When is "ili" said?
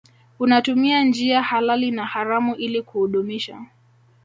2.55-2.81